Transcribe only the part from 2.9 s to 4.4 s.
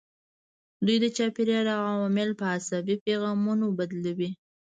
پیغامونو بدلوي.